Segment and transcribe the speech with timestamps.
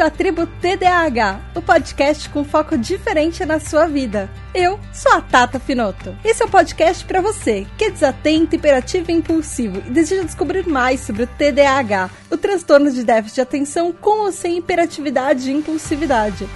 [0.00, 4.30] À Tribo TDAH, o podcast com foco diferente na sua vida.
[4.54, 6.16] Eu sou a Tata Finoto.
[6.24, 10.22] Esse é o um podcast para você que é desatento, hiperativo e impulsivo e deseja
[10.22, 15.50] descobrir mais sobre o TDAH, o transtorno de déficit de atenção com ou sem hiperatividade
[15.50, 16.48] e impulsividade.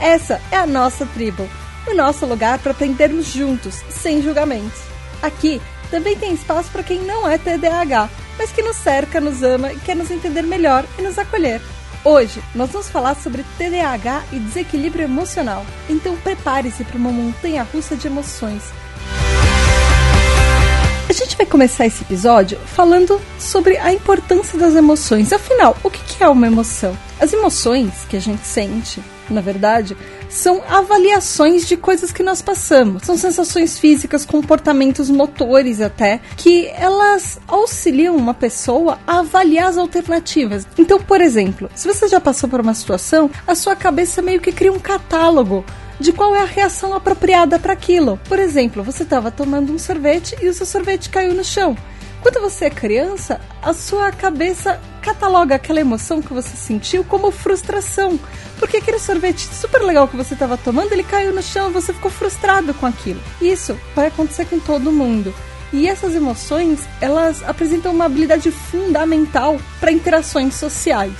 [0.00, 1.48] Essa é a nossa tribo,
[1.88, 4.80] o nosso lugar para aprendermos juntos, sem julgamentos.
[5.20, 9.72] Aqui também tem espaço para quem não é TDAH, mas que nos cerca, nos ama
[9.72, 11.60] e quer nos entender melhor e nos acolher.
[12.04, 15.64] Hoje nós vamos falar sobre TDAH e desequilíbrio emocional.
[15.88, 18.62] Então prepare-se para uma montanha russa de emoções.
[21.08, 25.32] A gente vai começar esse episódio falando sobre a importância das emoções.
[25.32, 26.94] Afinal, o que é uma emoção?
[27.18, 29.96] As emoções que a gente sente, na verdade,
[30.28, 33.02] são avaliações de coisas que nós passamos.
[33.04, 40.66] São sensações físicas, comportamentos motores até, que elas auxiliam uma pessoa a avaliar as alternativas.
[40.78, 44.52] Então, por exemplo, se você já passou por uma situação, a sua cabeça meio que
[44.52, 45.64] cria um catálogo
[45.98, 48.18] de qual é a reação apropriada para aquilo.
[48.28, 51.76] Por exemplo, você estava tomando um sorvete e o seu sorvete caiu no chão.
[52.20, 58.18] Quando você é criança, a sua cabeça cataloga aquela emoção que você sentiu como frustração.
[58.64, 61.92] Porque aquele sorvete super legal que você estava tomando, ele caiu no chão e você
[61.92, 63.20] ficou frustrado com aquilo.
[63.38, 65.34] Isso vai acontecer com todo mundo.
[65.70, 71.12] E essas emoções, elas apresentam uma habilidade fundamental para interações sociais.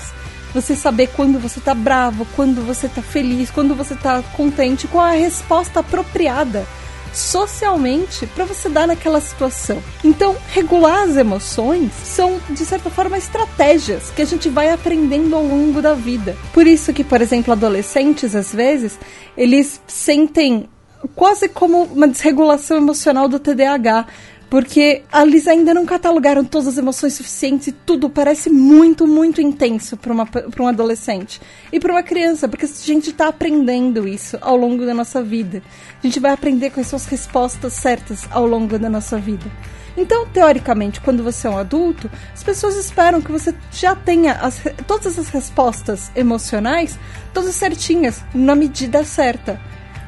[0.55, 5.05] Você saber quando você está bravo, quando você está feliz, quando você está contente, qual
[5.05, 6.67] a resposta apropriada
[7.15, 9.83] socialmente para você dar naquela situação.
[10.03, 15.45] Então, regular as emoções são, de certa forma, estratégias que a gente vai aprendendo ao
[15.45, 16.37] longo da vida.
[16.53, 18.99] Por isso que, por exemplo, adolescentes, às vezes,
[19.37, 20.69] eles sentem
[21.15, 24.07] quase como uma desregulação emocional do TDAH
[24.49, 29.97] porque eles ainda não catalogaram todas as emoções suficientes e tudo parece muito, muito intenso
[29.97, 31.41] para um adolescente.
[31.73, 35.63] E para uma criança, porque a gente está aprendendo isso ao longo da nossa vida.
[36.03, 39.51] A gente vai aprender quais são as respostas certas ao longo da nossa vida.
[39.97, 44.61] Então, teoricamente, quando você é um adulto, as pessoas esperam que você já tenha as,
[44.89, 46.99] todas as respostas emocionais
[47.35, 49.61] todas certinhas, na medida certa.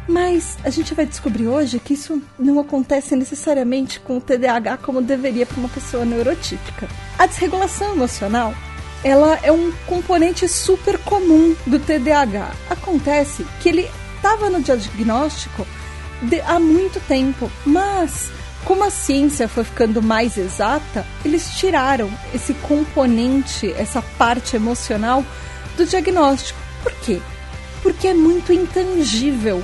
[0.09, 5.03] Mas a gente vai descobrir hoje que isso não acontece necessariamente com o TDAH como
[5.03, 6.89] deveria para uma pessoa neurotípica.
[7.19, 8.55] A desregulação emocional
[9.03, 12.51] ela é um componente super comum do TDAH.
[12.71, 15.67] Acontece que ele estava no diagnóstico
[16.23, 18.31] de, há muito tempo, mas
[18.65, 25.25] como a ciência foi ficando mais exata, eles tiraram esse componente, essa parte emocional
[25.77, 26.59] do diagnóstico.
[26.83, 27.21] Por quê?
[27.83, 29.63] Porque é muito intangível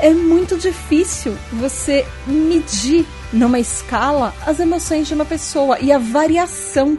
[0.00, 6.98] é muito difícil você medir numa escala as emoções de uma pessoa e a variação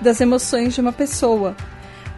[0.00, 1.56] das emoções de uma pessoa.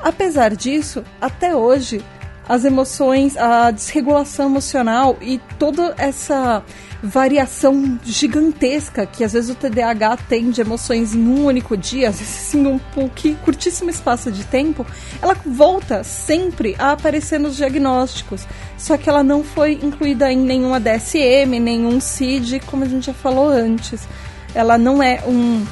[0.01, 2.05] Apesar disso, até hoje,
[2.49, 6.63] as emoções, a desregulação emocional e toda essa
[7.03, 12.21] variação gigantesca que às vezes o TDAH tem de emoções em um único dia, às
[12.21, 14.87] vezes em um pouquinho, curtíssimo espaço de tempo,
[15.21, 18.47] ela volta sempre a aparecer nos diagnósticos.
[18.79, 23.15] Só que ela não foi incluída em nenhuma DSM, nenhum CID, como a gente já
[23.15, 24.07] falou antes.
[24.55, 25.65] Ela não é um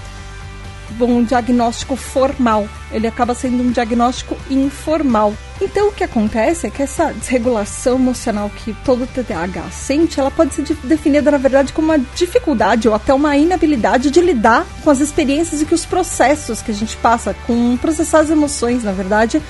[1.01, 5.35] um diagnóstico formal, ele acaba sendo um diagnóstico informal.
[5.61, 10.55] Então o que acontece é que essa desregulação emocional que todo TDAH sente, ela pode
[10.55, 15.01] ser definida na verdade como uma dificuldade ou até uma inabilidade de lidar com as
[15.01, 19.43] experiências e que os processos que a gente passa com processar as emoções, na verdade,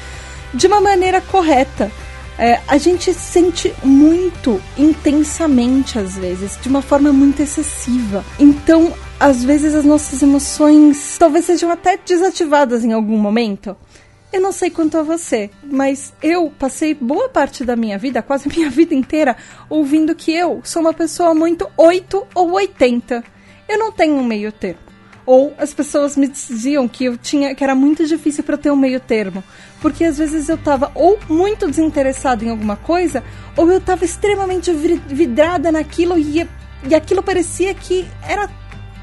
[0.52, 1.90] de uma maneira correta.
[2.38, 8.24] É, a gente sente muito intensamente às vezes, de uma forma muito excessiva.
[8.38, 13.77] Então às vezes as nossas emoções talvez sejam até desativadas em algum momento.
[14.33, 18.48] Eu não sei quanto a você, mas eu passei boa parte da minha vida, quase
[18.48, 19.36] a minha vida inteira,
[19.68, 23.22] ouvindo que eu sou uma pessoa muito 8 ou 80.
[23.68, 24.80] Eu não tenho um meio termo.
[25.27, 28.77] Ou as pessoas me diziam que eu tinha que era muito difícil para ter um
[28.77, 29.44] meio termo,
[29.83, 33.22] porque às vezes eu estava ou muito desinteressada em alguma coisa,
[33.54, 36.48] ou eu estava extremamente vidrada naquilo e,
[36.89, 38.48] e aquilo parecia que era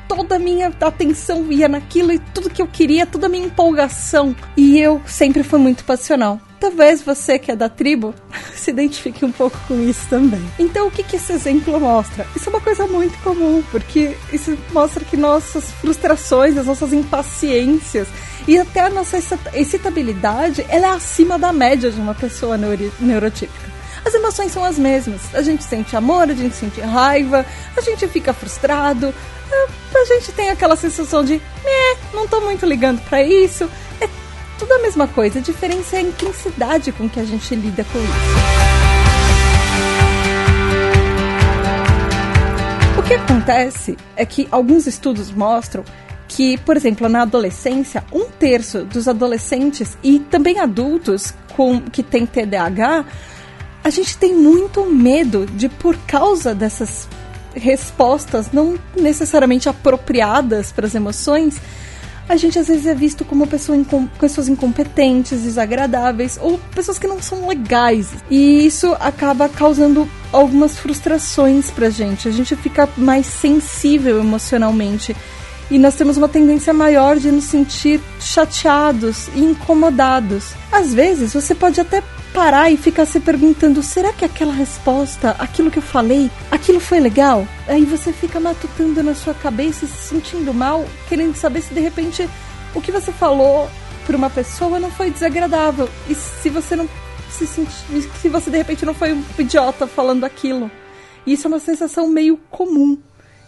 [0.08, 4.36] toda a minha atenção ia naquilo e tudo que eu queria, toda a minha empolgação.
[4.56, 6.40] E eu sempre fui muito passional.
[6.60, 8.16] Talvez você que é da tribo
[8.56, 10.42] se identifique um pouco com isso também.
[10.58, 12.26] Então, o que, que esse exemplo mostra?
[12.36, 18.08] Isso é uma coisa muito comum, porque isso mostra que nossas frustrações, as nossas impaciências
[18.48, 19.18] e até a nossa
[19.54, 23.77] excitabilidade, ela é acima da média de uma pessoa neuro neurotípica.
[24.08, 25.36] As emoções são as mesmas.
[25.36, 27.46] A gente sente amor, a gente sente raiva,
[27.76, 29.14] a gente fica frustrado,
[29.94, 33.70] a gente tem aquela sensação de, né, não tô muito ligando para isso.
[34.00, 34.08] É
[34.58, 35.40] tudo a mesma coisa.
[35.40, 38.08] A diferença é a intensidade com que a gente lida com isso.
[42.98, 45.84] O que acontece é que alguns estudos mostram
[46.30, 52.26] que, por exemplo, na adolescência, um terço dos adolescentes e também adultos com que tem
[52.26, 53.06] TDAH,
[53.88, 57.08] a gente tem muito medo de, por causa dessas
[57.56, 61.56] respostas não necessariamente apropriadas para as emoções,
[62.28, 63.78] a gente às vezes é visto como pessoa
[64.20, 68.10] pessoas incompetentes, desagradáveis ou pessoas que não são legais.
[68.30, 72.28] E isso acaba causando algumas frustrações pra gente.
[72.28, 75.16] A gente fica mais sensível emocionalmente.
[75.72, 80.52] E nós temos uma tendência maior de nos sentir chateados e incomodados.
[80.70, 82.04] Às vezes você pode até
[82.38, 87.00] parar e ficar se perguntando: será que aquela resposta, aquilo que eu falei, aquilo foi
[87.00, 87.48] legal?
[87.68, 91.80] Aí você fica matutando na sua cabeça e se sentindo mal, querendo saber se de
[91.80, 92.30] repente
[92.76, 93.68] o que você falou
[94.06, 95.90] para uma pessoa não foi desagradável.
[96.08, 96.88] E se você não
[97.32, 100.70] se sentir, se você de repente não foi um idiota falando aquilo.
[101.26, 103.00] Isso é uma sensação meio comum,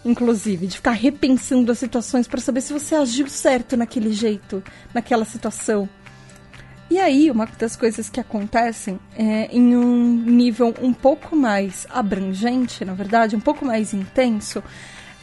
[0.03, 4.63] inclusive, de ficar repensando as situações para saber se você agiu certo naquele jeito,
[4.95, 5.87] naquela situação.
[6.89, 12.83] E aí, uma das coisas que acontecem é, em um nível um pouco mais abrangente,
[12.83, 14.63] na verdade, um pouco mais intenso,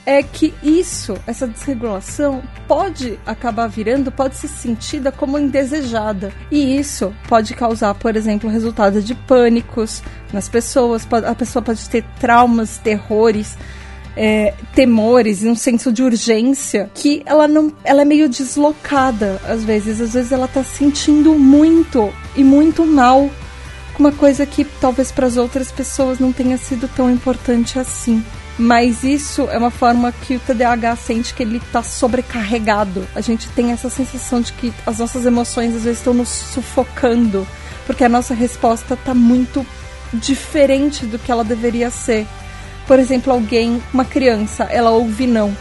[0.07, 6.33] é que isso, essa desregulação, pode acabar virando, pode ser sentida como indesejada.
[6.53, 12.05] E isso pode causar, por exemplo, resultado de pânicos nas pessoas, a pessoa pode ter
[12.21, 13.59] traumas, terrores
[14.17, 19.63] é, temores e um senso de urgência que ela não ela é meio deslocada às
[19.63, 23.29] vezes às vezes ela tá sentindo muito e muito mal
[23.93, 28.25] com uma coisa que talvez para as outras pessoas não tenha sido tão importante assim
[28.59, 33.07] mas isso é uma forma que o TDAH sente que ele está sobrecarregado.
[33.15, 37.47] A gente tem essa sensação de que as nossas emoções às vezes estão nos sufocando,
[37.87, 39.67] porque a nossa resposta está muito
[40.15, 42.27] diferente do que ela deveria ser.
[42.87, 45.57] Por exemplo, alguém, uma criança, ela ouve não.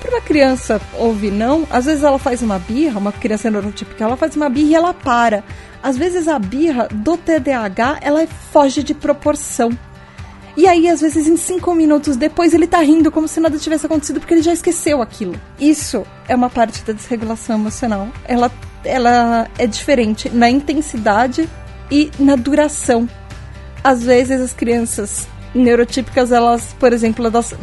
[0.00, 4.16] Para uma criança ouvir não, às vezes ela faz uma birra, uma criança neurotípica, ela
[4.16, 5.42] faz uma birra e ela para.
[5.82, 9.70] Às vezes a birra do TDAH, ela foge de proporção.
[10.56, 13.86] E aí, às vezes, em cinco minutos depois, ele tá rindo como se nada tivesse
[13.86, 15.40] acontecido porque ele já esqueceu aquilo.
[15.60, 18.08] Isso é uma parte da desregulação emocional.
[18.24, 18.50] Ela,
[18.84, 21.48] ela é diferente na intensidade
[21.90, 23.08] e na duração.
[23.84, 27.54] Às vezes, as crianças neurotípicas, elas, por exemplo, elas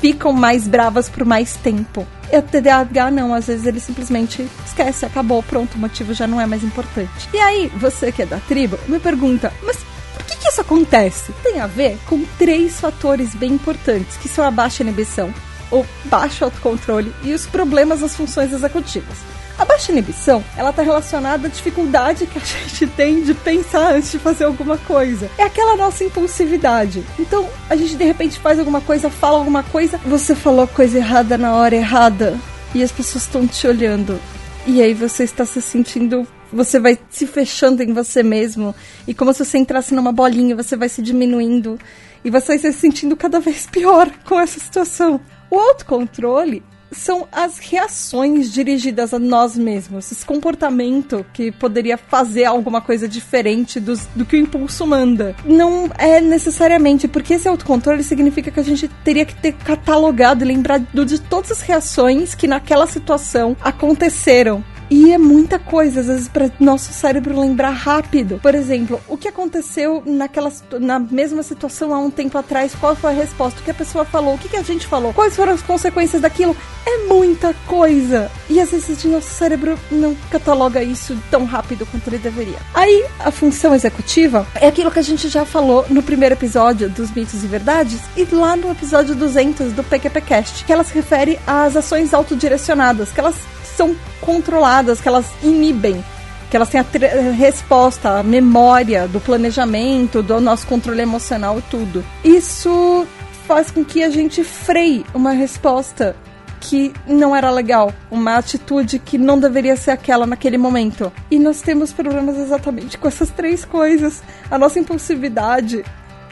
[0.00, 2.06] ficam mais bravas por mais tempo.
[2.30, 6.40] E a TDAH não, às vezes ele simplesmente esquece, acabou, pronto, o motivo já não
[6.40, 7.28] é mais importante.
[7.32, 9.78] E aí, você que é da tribo, me pergunta, mas
[10.14, 11.32] por que, que isso acontece?
[11.42, 15.32] Tem a ver com três fatores bem importantes, que são a baixa inibição,
[15.72, 19.16] o baixo autocontrole e os problemas das funções executivas.
[19.58, 24.12] A baixa inibição, ela tá relacionada à dificuldade que a gente tem de pensar antes
[24.12, 25.28] de fazer alguma coisa.
[25.36, 27.04] É aquela nossa impulsividade.
[27.18, 30.98] Então, a gente de repente faz alguma coisa, fala alguma coisa, você falou a coisa
[30.98, 32.38] errada na hora errada
[32.72, 34.20] e as pessoas estão te olhando.
[34.64, 38.74] E aí você está se sentindo você vai se fechando em você mesmo
[39.06, 41.78] e como se você entrasse numa bolinha, você vai se diminuindo
[42.24, 45.20] e você vai se sentindo cada vez pior com essa situação.
[45.50, 52.80] O autocontrole são as reações dirigidas a nós mesmos, esse comportamento que poderia fazer alguma
[52.80, 55.34] coisa diferente do, do que o impulso manda.
[55.44, 60.48] Não é necessariamente, porque esse autocontrole significa que a gente teria que ter catalogado e
[60.48, 66.28] lembrado de todas as reações que naquela situação aconteceram e é muita coisa, às vezes,
[66.28, 68.38] para nosso cérebro lembrar rápido.
[68.42, 72.74] Por exemplo, o que aconteceu naquela na mesma situação há um tempo atrás?
[72.74, 73.60] Qual foi a resposta?
[73.60, 74.34] O que a pessoa falou?
[74.34, 75.12] O que, a gente falou?
[75.12, 76.56] Quais foram as consequências daquilo?
[76.86, 78.30] É muita coisa.
[78.48, 82.58] E às vezes o nosso cérebro não cataloga isso tão rápido quanto ele deveria.
[82.74, 87.10] Aí, a função executiva é aquilo que a gente já falou no primeiro episódio dos
[87.10, 91.76] mitos e verdades e lá no episódio 200 do PQPcast, que ela se refere às
[91.76, 93.36] ações autodirecionadas, que elas
[93.78, 96.04] são controladas, que elas inibem,
[96.50, 102.04] que elas têm a resposta, a memória do planejamento, do nosso controle emocional, tudo.
[102.24, 103.06] Isso
[103.46, 106.16] faz com que a gente freie uma resposta
[106.60, 111.12] que não era legal, uma atitude que não deveria ser aquela naquele momento.
[111.30, 114.24] E nós temos problemas exatamente com essas três coisas.
[114.50, 115.84] A nossa impulsividade,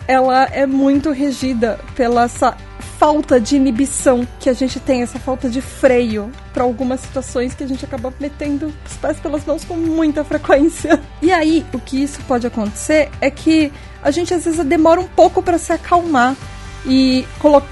[0.07, 2.57] ela é muito regida pela essa
[2.99, 7.63] falta de inibição que a gente tem, essa falta de freio para algumas situações que
[7.63, 11.01] a gente acaba metendo os pés pelas mãos com muita frequência.
[11.23, 13.73] E aí, o que isso pode acontecer é que
[14.03, 16.37] a gente às vezes demora um pouco para se acalmar
[16.85, 17.27] e,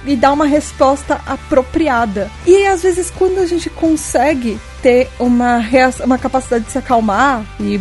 [0.07, 2.29] e dar uma resposta apropriada.
[2.47, 5.61] E às vezes, quando a gente consegue ter uma,
[6.05, 7.81] uma capacidade de se acalmar e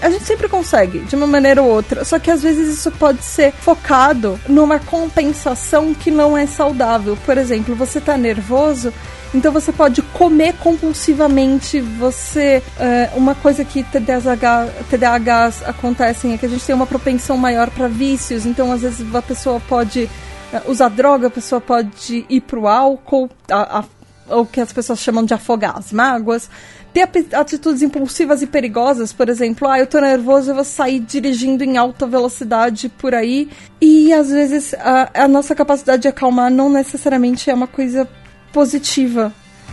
[0.00, 2.04] a gente sempre consegue, de uma maneira ou outra.
[2.04, 7.18] Só que às vezes isso pode ser focado numa compensação que não é saudável.
[7.24, 8.92] Por exemplo, você tá nervoso,
[9.34, 11.80] então você pode comer compulsivamente.
[11.80, 12.62] Você.
[12.78, 17.68] Uh, uma coisa que TDAH, TDAHs acontecem é que a gente tem uma propensão maior
[17.70, 18.46] para vícios.
[18.46, 23.28] Então, às vezes, a pessoa pode uh, usar droga, a pessoa pode ir pro álcool,
[23.50, 26.48] a, a, o que as pessoas chamam de afogar as mágoas
[26.94, 31.64] ter atitudes impulsivas e perigosas, por exemplo, ah, eu tô nervoso, eu vou sair dirigindo
[31.64, 33.48] em alta velocidade por aí.
[33.80, 38.08] E às vezes a, a nossa capacidade de acalmar não necessariamente é uma coisa
[38.52, 39.32] positiva.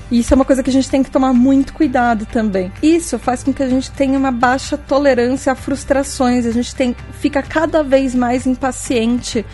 [0.10, 2.72] E isso é uma coisa que a gente tem que tomar muito cuidado também.
[2.82, 6.96] Isso faz com que a gente tenha uma baixa tolerância a frustrações, a gente tem,
[7.20, 9.46] fica cada vez mais impaciente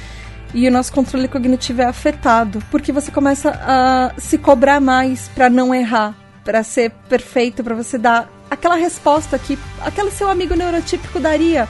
[0.54, 5.50] e o nosso controle cognitivo é afetado, porque você começa a se cobrar mais para
[5.50, 6.16] não errar,
[6.48, 11.68] para ser perfeito, para você dar aquela resposta que aquele seu amigo neurotípico daria.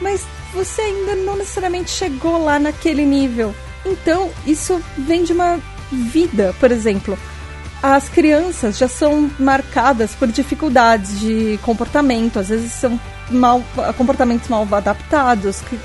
[0.00, 3.54] Mas você ainda não necessariamente chegou lá naquele nível.
[3.86, 5.60] Então, isso vem de uma
[5.92, 7.16] vida, por exemplo.
[7.80, 12.98] As crianças já são marcadas por dificuldades de comportamento, às vezes são
[13.30, 13.62] mal,
[13.96, 15.78] comportamentos mal adaptados, que,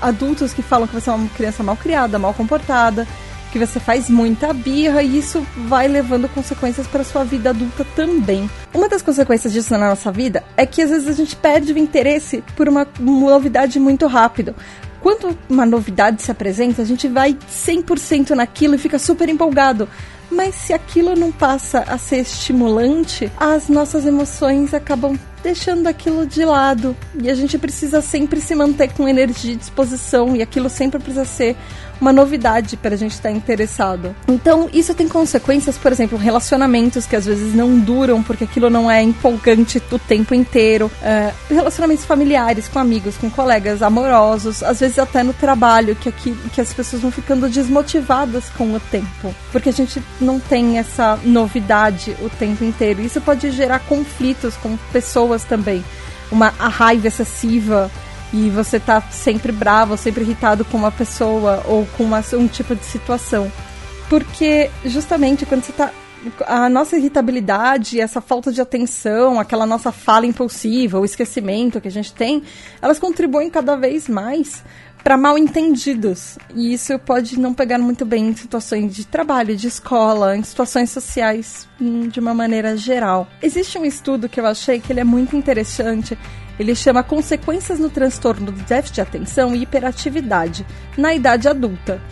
[0.00, 3.04] adultos que falam que você é uma criança mal criada, mal comportada
[3.50, 8.48] que você faz muita birra e isso vai levando consequências para sua vida adulta também.
[8.72, 11.78] Uma das consequências disso na nossa vida é que às vezes a gente perde o
[11.78, 14.54] interesse por uma novidade muito rápido.
[15.00, 19.88] Quando uma novidade se apresenta, a gente vai 100% naquilo e fica super empolgado.
[20.30, 26.44] Mas se aquilo não passa a ser estimulante, as nossas emoções acabam deixando aquilo de
[26.44, 26.96] lado.
[27.20, 31.24] E a gente precisa sempre se manter com energia e disposição, e aquilo sempre precisa
[31.24, 31.56] ser
[32.00, 34.14] uma novidade para a gente estar tá interessado.
[34.26, 38.90] Então, isso tem consequências, por exemplo, relacionamentos que às vezes não duram porque aquilo não
[38.90, 44.98] é empolgante o tempo inteiro, uh, relacionamentos familiares, com amigos, com colegas, amorosos, às vezes
[44.98, 49.68] até no trabalho, que, aqui, que as pessoas vão ficando desmotivadas com o tempo, porque
[49.68, 53.00] a gente não tem essa novidade o tempo inteiro.
[53.00, 55.84] Isso pode gerar conflitos com pessoas também,
[56.30, 57.90] uma raiva excessiva
[58.32, 62.74] e você tá sempre bravo, sempre irritado com uma pessoa ou com uma, um tipo
[62.74, 63.50] de situação.
[64.08, 65.92] Porque justamente quando você tá
[66.46, 71.90] a nossa irritabilidade, essa falta de atenção, aquela nossa fala impulsiva, o esquecimento que a
[71.90, 72.42] gente tem,
[72.82, 74.62] elas contribuem cada vez mais
[75.02, 76.38] para mal entendidos.
[76.54, 80.90] E isso pode não pegar muito bem em situações de trabalho, de escola, em situações
[80.90, 83.26] sociais hum, de uma maneira geral.
[83.42, 86.18] Existe um estudo que eu achei que ele é muito interessante,
[86.60, 92.02] ele chama Consequências no Transtorno do Déficit de Atenção e Hiperatividade na Idade Adulta.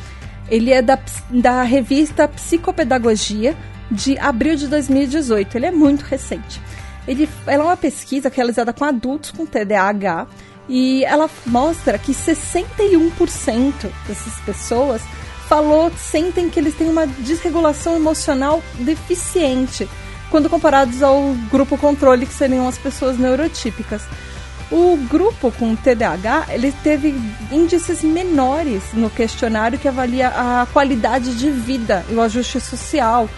[0.50, 3.54] Ele é da, da revista Psicopedagogia
[3.90, 5.54] de abril de 2018.
[5.54, 6.62] Ele é muito recente.
[7.06, 10.26] Ele, ela é uma pesquisa realizada com adultos com TDAH
[10.66, 15.02] e ela mostra que 61% dessas pessoas
[15.46, 19.86] falou sentem que eles têm uma desregulação emocional deficiente
[20.30, 24.02] quando comparados ao grupo controle que seriam as pessoas neurotípicas.
[24.70, 27.14] O grupo com TDAH, ele teve
[27.50, 33.28] índices menores no questionário que avalia a qualidade de vida e o ajuste social.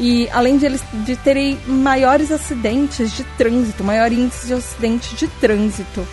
[0.00, 5.28] E além de eles de terem maiores acidentes de trânsito, maior índice de acidente de
[5.28, 6.04] trânsito.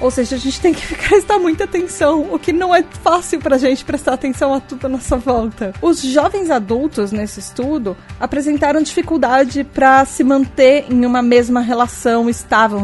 [0.00, 3.58] Ou seja, a gente tem que prestar muita atenção, o que não é fácil pra
[3.58, 5.74] gente prestar atenção a tudo à nossa volta.
[5.82, 12.78] Os jovens adultos nesse estudo apresentaram dificuldade para se manter em uma mesma relação estável,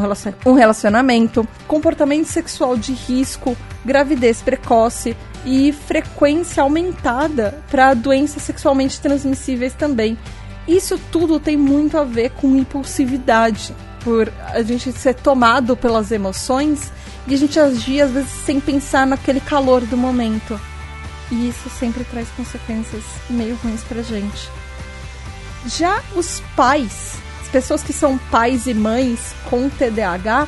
[0.45, 9.73] um relacionamento, comportamento sexual de risco, gravidez precoce e frequência aumentada para doenças sexualmente transmissíveis
[9.73, 10.17] também.
[10.67, 16.91] Isso tudo tem muito a ver com impulsividade, por a gente ser tomado pelas emoções
[17.27, 20.59] e a gente agir às vezes sem pensar naquele calor do momento.
[21.29, 24.49] E isso sempre traz consequências meio ruins pra gente.
[25.65, 30.47] Já os pais, as pessoas que são pais e mães com TDAH,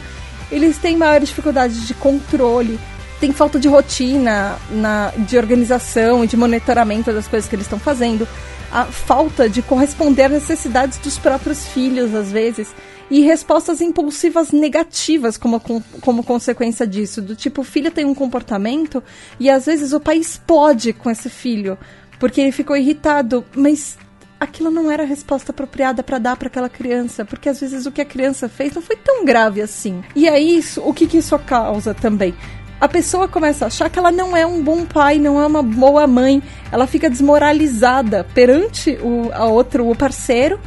[0.50, 2.80] eles têm maior dificuldade de controle,
[3.20, 7.78] tem falta de rotina, na, de organização e de monitoramento das coisas que eles estão
[7.80, 8.26] fazendo,
[8.72, 12.70] a falta de corresponder às necessidades dos próprios filhos, às vezes
[13.10, 15.60] e respostas impulsivas negativas como,
[16.01, 17.22] como consequência disso.
[17.22, 19.04] Do tipo, o filho tem um comportamento
[19.39, 21.78] e às vezes o pai explode com esse filho
[22.20, 23.98] porque ele ficou irritado, mas
[24.39, 27.92] aquilo não era a resposta apropriada para dar para aquela criança, porque às vezes o
[27.92, 30.04] que a criança fez não foi tão grave assim.
[30.16, 32.34] E aí, isso, o que, que isso causa também?
[32.80, 35.62] A pessoa começa a achar que ela não é um bom pai, não é uma
[35.62, 40.60] boa mãe, ela fica desmoralizada perante o a outro o parceiro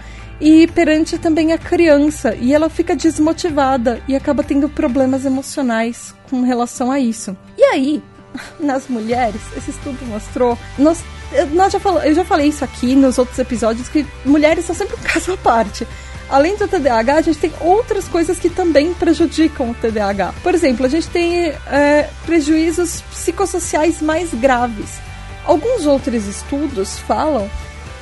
[0.42, 6.42] e perante também a criança, e ela fica desmotivada e acaba tendo problemas emocionais com
[6.42, 7.36] relação a isso.
[7.56, 8.02] E aí,
[8.58, 11.04] nas mulheres, esse estudo mostrou, nós,
[11.52, 14.96] nós já falo, eu já falei isso aqui nos outros episódios, que mulheres são sempre
[14.96, 15.86] um caso à parte
[16.28, 20.32] além do TDAH, a gente tem outras coisas que também prejudicam o TDAH.
[20.42, 24.98] Por exemplo, a gente tem é, prejuízos psicossociais mais graves.
[25.44, 27.50] Alguns outros estudos falam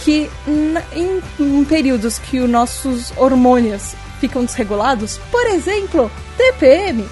[0.05, 0.31] que
[0.95, 7.07] em, em períodos que os nossos hormônios ficam desregulados, por exemplo, TPM,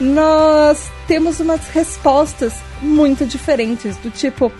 [0.00, 4.52] nós temos umas respostas muito diferentes, do tipo,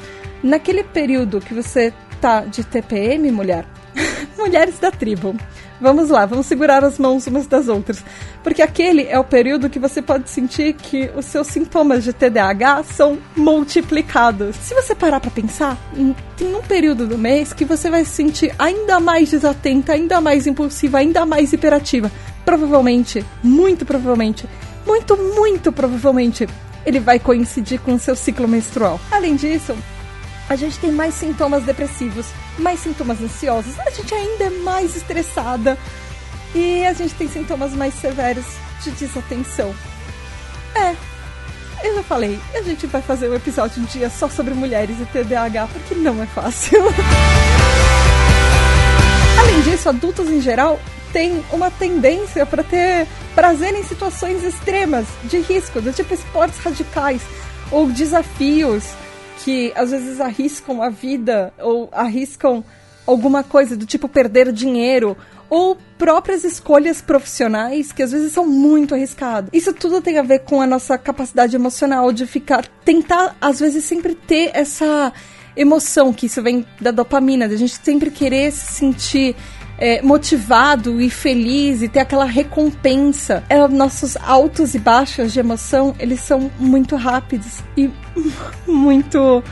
[0.43, 3.67] naquele período que você tá de TPM, mulher,
[4.39, 5.35] mulheres da tribo,
[5.85, 8.03] Vamos lá, vamos segurar as mãos umas das outras.
[8.43, 12.85] Porque aquele é o período que você pode sentir que os seus sintomas de TDAH
[12.85, 14.57] são multiplicados.
[14.57, 15.77] Se você parar para pensar,
[16.39, 20.47] tem um período do mês que você vai se sentir ainda mais desatenta, ainda mais
[20.47, 22.11] impulsiva, ainda mais hiperativa.
[22.47, 24.49] Provavelmente, muito provavelmente,
[24.87, 26.49] muito, muito provavelmente,
[26.87, 28.99] ele vai coincidir com o seu ciclo menstrual.
[29.11, 29.77] Além disso,
[30.49, 32.27] a gente tem mais sintomas depressivos,
[32.59, 35.79] mais sintomas ansiosos, a gente ainda é mais estressada
[36.55, 38.45] e a gente tem sintomas mais severos
[38.83, 39.75] de desatenção.
[40.75, 40.95] É,
[41.87, 45.07] eu já falei, a gente vai fazer um episódio um dia só sobre mulheres e
[45.07, 46.83] TDAH, porque não é fácil.
[49.39, 50.81] Além disso, adultos em geral
[51.13, 57.23] têm uma tendência para ter prazer em situações extremas de risco, do tipo esportes radicais
[57.71, 58.85] ou desafios
[59.45, 62.65] que às vezes arriscam a vida ou arriscam
[63.07, 65.15] alguma coisa do tipo perder dinheiro
[65.51, 69.51] ou próprias escolhas profissionais que às vezes são muito arriscadas.
[69.53, 73.85] Isso tudo tem a ver com a nossa capacidade emocional de ficar tentar às vezes
[73.85, 75.13] sempre ter essa
[75.55, 79.37] emoção que isso vem da dopamina, da gente sempre querer se sentir
[79.79, 83.43] é, motivado e feliz e ter aquela recompensa.
[83.49, 87.91] É, nossos altos e baixos de emoção, eles são muito rápidos e
[88.67, 89.43] muito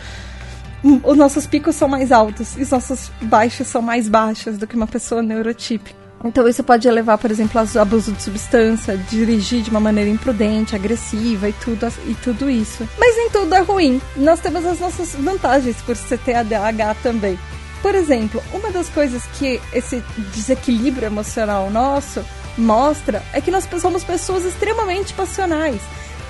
[1.04, 4.74] os nossos picos são mais altos e os nossos baixos são mais baixos do que
[4.74, 6.02] uma pessoa neurotípica.
[6.24, 10.74] Então isso pode levar, por exemplo, ao abuso de substância, dirigir de uma maneira imprudente,
[10.74, 12.88] agressiva e tudo, e tudo isso.
[12.98, 14.00] Mas nem tudo é ruim.
[14.16, 17.37] Nós temos as nossas vantagens por ser TDAH também.
[17.83, 22.25] Por exemplo, uma das coisas que esse desequilíbrio emocional nosso
[22.57, 25.81] mostra é que nós somos pessoas extremamente passionais.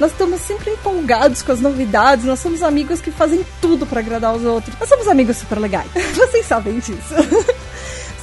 [0.01, 4.35] Nós estamos sempre empolgados com as novidades, nós somos amigos que fazem tudo para agradar
[4.35, 4.75] os outros.
[4.81, 5.91] Nós somos amigos super legais.
[6.17, 7.15] Vocês sabem disso.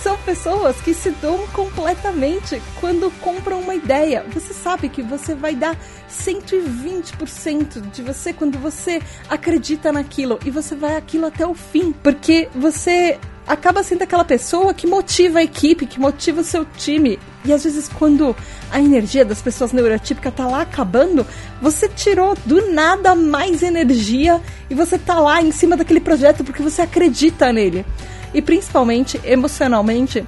[0.01, 4.25] São pessoas que se dão completamente quando compram uma ideia.
[4.33, 5.77] Você sabe que você vai dar
[6.09, 12.47] 120% de você quando você acredita naquilo e você vai aquilo até o fim, porque
[12.55, 17.19] você acaba sendo aquela pessoa que motiva a equipe, que motiva o seu time.
[17.43, 18.33] E às vezes, quando
[18.71, 21.27] a energia das pessoas neurotípicas tá lá acabando,
[21.61, 26.63] você tirou do nada mais energia e você tá lá em cima daquele projeto porque
[26.63, 27.85] você acredita nele
[28.33, 30.25] e principalmente emocionalmente,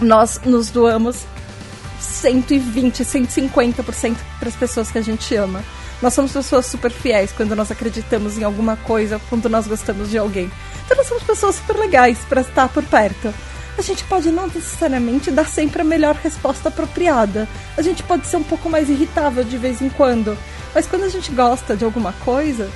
[0.00, 1.24] nós nos doamos
[2.00, 5.62] 120, 150% para as pessoas que a gente ama.
[6.00, 10.18] Nós somos pessoas super fiéis quando nós acreditamos em alguma coisa, quando nós gostamos de
[10.18, 10.50] alguém.
[10.84, 13.32] Então nós somos pessoas super legais para estar por perto.
[13.78, 17.48] A gente pode não necessariamente dar sempre a melhor resposta apropriada.
[17.76, 20.36] A gente pode ser um pouco mais irritável de vez em quando.
[20.74, 22.68] Mas quando a gente gosta de alguma coisa,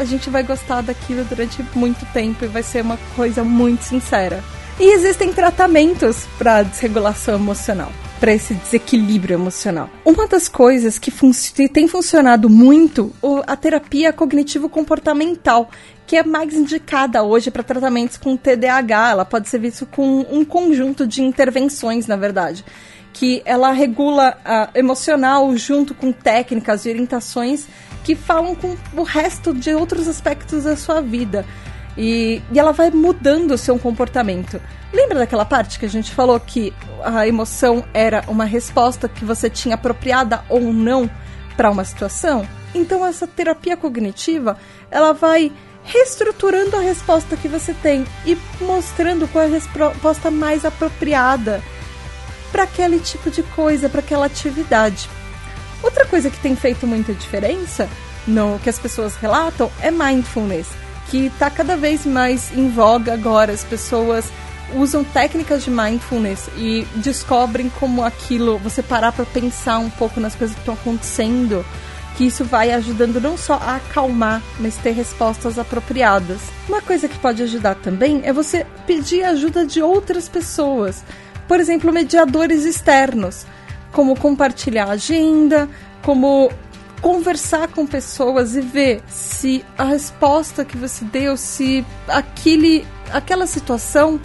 [0.00, 4.42] a gente vai gostar daquilo durante muito tempo e vai ser uma coisa muito sincera.
[4.78, 9.90] E existem tratamentos para desregulação emocional, para esse desequilíbrio emocional.
[10.02, 11.32] Uma das coisas que, fun
[11.70, 13.12] tem funcionado muito
[13.46, 15.68] a terapia cognitivo-comportamental,
[16.06, 19.10] que é mais indicada hoje para tratamentos com TDAH.
[19.10, 22.64] Ela pode ser vista com um conjunto de intervenções, na verdade
[23.12, 27.66] que ela regula a emocional junto com técnicas e orientações
[28.04, 31.44] que falam com o resto de outros aspectos da sua vida.
[31.96, 34.60] E, e ela vai mudando o seu comportamento.
[34.92, 36.72] Lembra daquela parte que a gente falou que
[37.04, 41.10] a emoção era uma resposta que você tinha apropriada ou não
[41.56, 42.46] para uma situação?
[42.74, 44.56] Então essa terapia cognitiva,
[44.90, 45.52] ela vai
[45.84, 51.62] reestruturando a resposta que você tem e mostrando qual é a resposta mais apropriada
[52.52, 55.08] para aquele tipo de coisa, para aquela atividade.
[55.82, 57.88] Outra coisa que tem feito muita diferença
[58.26, 60.68] no que as pessoas relatam é mindfulness,
[61.10, 63.52] que está cada vez mais em voga agora.
[63.52, 64.26] As pessoas
[64.74, 70.34] usam técnicas de mindfulness e descobrem como aquilo, você parar para pensar um pouco nas
[70.34, 71.64] coisas que estão acontecendo,
[72.16, 76.40] que isso vai ajudando não só a acalmar, mas ter respostas apropriadas.
[76.68, 81.02] Uma coisa que pode ajudar também é você pedir ajuda de outras pessoas
[81.50, 83.44] por exemplo, mediadores externos,
[83.92, 85.68] como compartilhar agenda,
[86.02, 86.50] como
[87.00, 94.20] conversar com pessoas e ver se a resposta que você deu, se aquele, aquela situação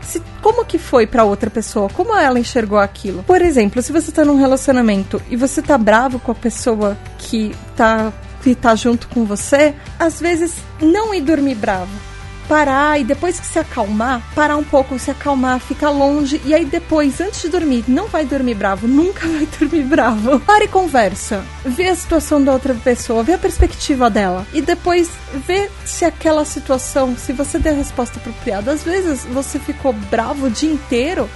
[0.00, 3.22] se, como que foi para outra pessoa, como ela enxergou aquilo.
[3.24, 7.54] Por exemplo, se você tá num relacionamento e você tá bravo com a pessoa que
[7.76, 12.07] tá que tá junto com você, às vezes não ir dormir bravo
[12.48, 16.64] parar e depois que se acalmar, parar um pouco, se acalmar, ficar longe e aí
[16.64, 20.40] depois, antes de dormir, não vai dormir bravo, nunca vai dormir bravo.
[20.40, 21.44] Pare e conversa.
[21.64, 25.10] Vê a situação da outra pessoa, vê a perspectiva dela e depois
[25.46, 28.72] vê se aquela situação, se você der a resposta apropriada.
[28.72, 31.28] Às vezes você ficou bravo o dia inteiro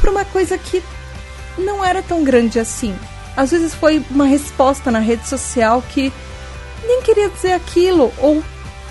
[0.00, 0.82] por uma coisa que
[1.58, 2.94] não era tão grande assim.
[3.36, 6.12] Às vezes foi uma resposta na rede social que
[6.86, 8.42] nem queria dizer aquilo ou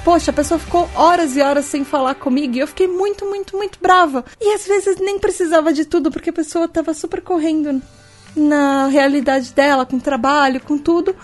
[0.05, 3.57] poxa, a pessoa ficou horas e horas sem falar comigo e eu fiquei muito, muito,
[3.57, 4.23] muito brava.
[4.39, 7.81] E às vezes nem precisava de tudo, porque a pessoa tava super correndo
[8.35, 11.15] na realidade dela, com trabalho, com tudo.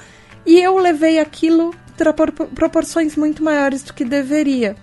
[0.47, 4.75] E eu levei aquilo para proporções muito maiores do que deveria.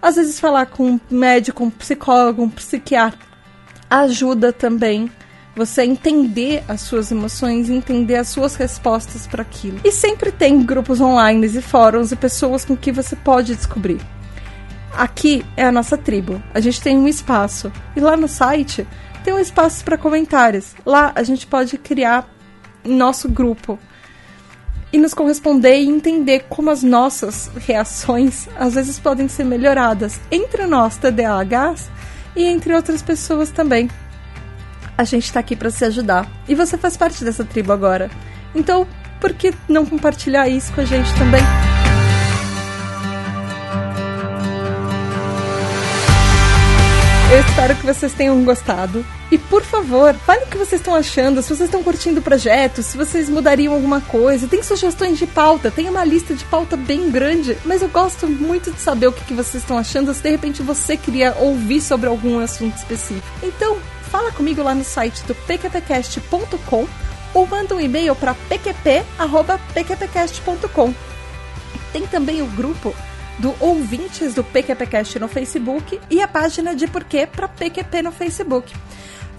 [0.00, 3.28] Às vezes falar com um médico, um psicólogo, um psiquiatra
[3.90, 5.10] ajuda também
[5.58, 9.80] você entender as suas emoções, entender as suas respostas para aquilo.
[9.84, 14.00] E sempre tem grupos online e fóruns e pessoas com que você pode descobrir.
[14.94, 16.40] Aqui é a nossa tribo.
[16.54, 17.72] A gente tem um espaço.
[17.96, 18.86] E lá no site
[19.24, 20.76] tem um espaço para comentários.
[20.86, 22.32] Lá a gente pode criar
[22.84, 23.80] nosso grupo
[24.92, 30.66] e nos corresponder e entender como as nossas reações às vezes podem ser melhoradas entre
[30.66, 31.90] nós TDAHs
[32.36, 33.90] e entre outras pessoas também
[34.98, 36.28] a gente tá aqui para se ajudar.
[36.48, 38.10] E você faz parte dessa tribo agora.
[38.52, 38.84] Então,
[39.20, 41.40] por que não compartilhar isso com a gente também?
[47.30, 49.06] Eu espero que vocês tenham gostado.
[49.30, 52.82] E por favor, fale o que vocês estão achando, se vocês estão curtindo o projeto,
[52.82, 54.48] se vocês mudariam alguma coisa.
[54.48, 58.72] Tem sugestões de pauta, tem uma lista de pauta bem grande, mas eu gosto muito
[58.72, 62.38] de saber o que vocês estão achando, se de repente você queria ouvir sobre algum
[62.38, 63.28] assunto específico.
[63.42, 63.76] Então,
[64.08, 66.86] fala comigo lá no site do pqpcast.com
[67.34, 70.94] ou manda um e-mail para pqp.pqpcast.com.
[71.92, 72.94] Tem também o grupo
[73.38, 78.74] do ouvintes do PQPcast no Facebook e a página de porquê para PQP no Facebook.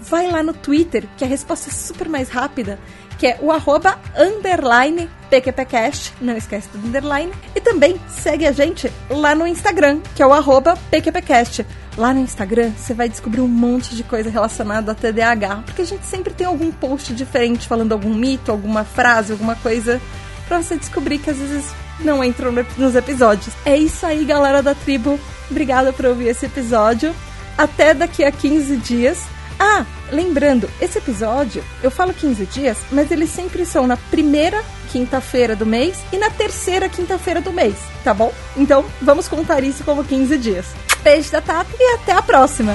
[0.00, 2.78] Vai lá no Twitter, que a resposta é super mais rápida,
[3.20, 8.90] que é o arroba underline PQPcast, não esquece do underline, e também segue a gente
[9.10, 11.66] lá no Instagram, que é o arroba PQPcast.
[11.98, 15.84] Lá no Instagram você vai descobrir um monte de coisa relacionada a TDAH, porque a
[15.84, 20.00] gente sempre tem algum post diferente falando algum mito, alguma frase, alguma coisa
[20.48, 21.66] para você descobrir que às vezes
[22.00, 23.54] não entram nos episódios.
[23.66, 25.20] É isso aí, galera da tribo.
[25.50, 27.14] Obrigada por ouvir esse episódio.
[27.58, 29.26] Até daqui a 15 dias.
[29.62, 35.54] Ah, lembrando, esse episódio, eu falo 15 dias, mas eles sempre são na primeira quinta-feira
[35.54, 38.32] do mês e na terceira quinta-feira do mês, tá bom?
[38.56, 40.66] Então, vamos contar isso como 15 dias.
[41.02, 42.74] Beijo da Tata e até a próxima!